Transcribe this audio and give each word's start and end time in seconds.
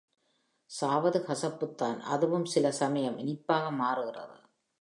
சாவது 0.69 1.19
கசப்புதான் 1.27 1.99
அதுவும் 1.99 2.45
சில 2.45 2.71
சமயம் 2.71 3.17
இனிப்பாக 3.17 3.71
மாறுகிறது. 3.71 4.37